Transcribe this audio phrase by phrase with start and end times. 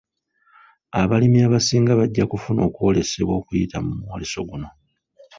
[1.01, 4.69] Abalimi abasinga bajja kufuna okwolesebwa okuyita mu mwoleso guno.